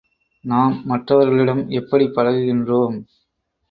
நாம் 0.45 0.81
மற்றவர்களிடம் 0.85 1.69
எப்படிப் 1.69 2.15
பழகுகின்றோம்? 2.15 2.97